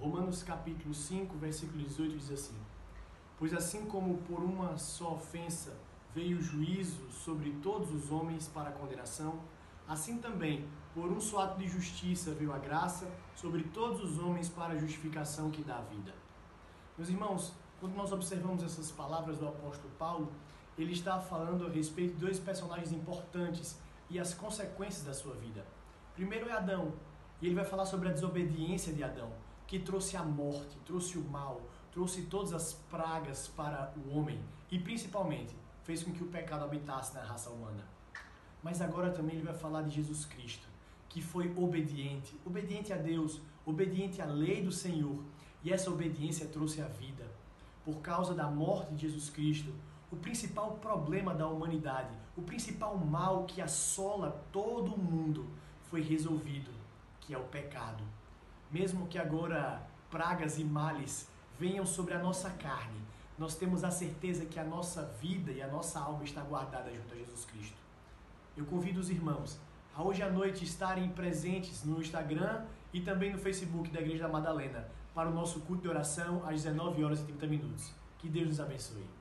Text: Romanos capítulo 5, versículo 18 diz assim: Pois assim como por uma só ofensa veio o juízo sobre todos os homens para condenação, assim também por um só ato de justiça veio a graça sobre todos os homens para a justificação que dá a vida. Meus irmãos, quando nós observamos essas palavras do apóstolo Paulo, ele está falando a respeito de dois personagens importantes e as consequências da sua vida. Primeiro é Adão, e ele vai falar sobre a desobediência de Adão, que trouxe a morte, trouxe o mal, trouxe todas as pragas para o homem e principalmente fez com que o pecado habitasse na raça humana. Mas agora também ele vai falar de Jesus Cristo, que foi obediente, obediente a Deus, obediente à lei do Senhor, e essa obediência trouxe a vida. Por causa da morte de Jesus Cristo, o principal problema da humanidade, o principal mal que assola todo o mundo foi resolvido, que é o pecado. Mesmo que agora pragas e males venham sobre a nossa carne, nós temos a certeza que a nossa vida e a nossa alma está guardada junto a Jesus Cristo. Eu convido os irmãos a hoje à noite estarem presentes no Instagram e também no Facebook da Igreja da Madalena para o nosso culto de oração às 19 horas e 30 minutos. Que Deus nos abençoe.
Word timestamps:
Romanos 0.00 0.42
capítulo 0.42 0.94
5, 0.94 1.36
versículo 1.36 1.84
18 1.84 2.16
diz 2.16 2.30
assim: 2.30 2.56
Pois 3.38 3.52
assim 3.52 3.84
como 3.84 4.16
por 4.22 4.42
uma 4.42 4.78
só 4.78 5.12
ofensa 5.12 5.76
veio 6.14 6.38
o 6.38 6.42
juízo 6.42 7.10
sobre 7.10 7.50
todos 7.62 7.92
os 7.92 8.10
homens 8.10 8.48
para 8.48 8.72
condenação, 8.72 9.38
assim 9.86 10.16
também 10.16 10.66
por 10.94 11.12
um 11.12 11.20
só 11.20 11.40
ato 11.40 11.58
de 11.58 11.68
justiça 11.68 12.32
veio 12.32 12.50
a 12.50 12.58
graça 12.58 13.06
sobre 13.36 13.62
todos 13.62 14.02
os 14.02 14.18
homens 14.18 14.48
para 14.48 14.72
a 14.72 14.78
justificação 14.78 15.50
que 15.50 15.62
dá 15.62 15.76
a 15.76 15.82
vida. 15.82 16.14
Meus 16.96 17.10
irmãos, 17.10 17.52
quando 17.78 17.94
nós 17.94 18.10
observamos 18.10 18.62
essas 18.64 18.90
palavras 18.90 19.36
do 19.36 19.48
apóstolo 19.48 19.92
Paulo, 19.98 20.32
ele 20.78 20.92
está 20.92 21.20
falando 21.20 21.66
a 21.66 21.70
respeito 21.70 22.14
de 22.14 22.20
dois 22.20 22.38
personagens 22.38 22.90
importantes 22.90 23.78
e 24.08 24.18
as 24.18 24.32
consequências 24.32 25.04
da 25.04 25.12
sua 25.12 25.34
vida. 25.34 25.62
Primeiro 26.14 26.48
é 26.48 26.52
Adão, 26.52 26.94
e 27.42 27.46
ele 27.46 27.54
vai 27.54 27.66
falar 27.66 27.84
sobre 27.84 28.08
a 28.08 28.12
desobediência 28.12 28.94
de 28.94 29.04
Adão, 29.04 29.30
que 29.70 29.78
trouxe 29.78 30.16
a 30.16 30.24
morte, 30.24 30.76
trouxe 30.84 31.16
o 31.16 31.22
mal, 31.22 31.60
trouxe 31.92 32.22
todas 32.22 32.52
as 32.52 32.72
pragas 32.90 33.46
para 33.46 33.94
o 33.96 34.18
homem 34.18 34.40
e 34.68 34.80
principalmente 34.80 35.54
fez 35.84 36.02
com 36.02 36.10
que 36.10 36.24
o 36.24 36.26
pecado 36.26 36.64
habitasse 36.64 37.14
na 37.14 37.22
raça 37.22 37.50
humana. 37.50 37.84
Mas 38.64 38.80
agora 38.80 39.12
também 39.12 39.36
ele 39.36 39.44
vai 39.44 39.54
falar 39.54 39.82
de 39.82 39.90
Jesus 39.94 40.24
Cristo, 40.24 40.66
que 41.08 41.22
foi 41.22 41.54
obediente, 41.56 42.34
obediente 42.44 42.92
a 42.92 42.96
Deus, 42.96 43.40
obediente 43.64 44.20
à 44.20 44.24
lei 44.24 44.60
do 44.60 44.72
Senhor, 44.72 45.22
e 45.62 45.72
essa 45.72 45.88
obediência 45.88 46.48
trouxe 46.48 46.82
a 46.82 46.88
vida. 46.88 47.30
Por 47.84 48.00
causa 48.00 48.34
da 48.34 48.50
morte 48.50 48.92
de 48.94 49.02
Jesus 49.02 49.30
Cristo, 49.30 49.72
o 50.10 50.16
principal 50.16 50.78
problema 50.78 51.32
da 51.32 51.46
humanidade, 51.46 52.12
o 52.36 52.42
principal 52.42 52.98
mal 52.98 53.44
que 53.44 53.62
assola 53.62 54.44
todo 54.50 54.94
o 54.94 54.98
mundo 54.98 55.46
foi 55.84 56.00
resolvido, 56.00 56.72
que 57.20 57.32
é 57.32 57.38
o 57.38 57.44
pecado. 57.44 58.02
Mesmo 58.70 59.06
que 59.08 59.18
agora 59.18 59.82
pragas 60.10 60.58
e 60.58 60.64
males 60.64 61.28
venham 61.58 61.84
sobre 61.84 62.14
a 62.14 62.18
nossa 62.18 62.50
carne, 62.50 63.00
nós 63.38 63.54
temos 63.54 63.82
a 63.84 63.90
certeza 63.90 64.44
que 64.46 64.58
a 64.58 64.64
nossa 64.64 65.02
vida 65.20 65.50
e 65.50 65.62
a 65.62 65.66
nossa 65.66 65.98
alma 65.98 66.24
está 66.24 66.42
guardada 66.42 66.92
junto 66.92 67.14
a 67.14 67.16
Jesus 67.16 67.44
Cristo. 67.44 67.76
Eu 68.56 68.66
convido 68.66 69.00
os 69.00 69.10
irmãos 69.10 69.58
a 69.94 70.02
hoje 70.02 70.22
à 70.22 70.30
noite 70.30 70.64
estarem 70.64 71.08
presentes 71.10 71.84
no 71.84 72.00
Instagram 72.00 72.64
e 72.92 73.00
também 73.00 73.32
no 73.32 73.38
Facebook 73.38 73.90
da 73.90 74.00
Igreja 74.00 74.24
da 74.24 74.28
Madalena 74.28 74.88
para 75.14 75.28
o 75.28 75.34
nosso 75.34 75.60
culto 75.60 75.82
de 75.82 75.88
oração 75.88 76.42
às 76.46 76.62
19 76.62 77.02
horas 77.02 77.20
e 77.20 77.24
30 77.24 77.46
minutos. 77.46 77.92
Que 78.18 78.28
Deus 78.28 78.48
nos 78.48 78.60
abençoe. 78.60 79.19